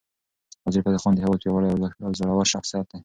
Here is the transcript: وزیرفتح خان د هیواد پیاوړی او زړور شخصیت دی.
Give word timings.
وزیرفتح 0.65 1.01
خان 1.03 1.13
د 1.13 1.19
هیواد 1.23 1.39
پیاوړی 1.43 1.69
او 2.05 2.11
زړور 2.19 2.47
شخصیت 2.53 2.85
دی. 2.91 2.97